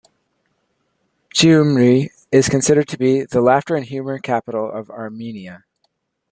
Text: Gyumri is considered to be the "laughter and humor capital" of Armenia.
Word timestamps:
Gyumri 1.31 2.09
is 2.31 2.49
considered 2.49 2.87
to 2.87 2.97
be 2.97 3.21
the 3.23 3.39
"laughter 3.39 3.75
and 3.75 3.85
humor 3.85 4.17
capital" 4.17 4.67
of 4.71 4.89
Armenia. 4.89 5.65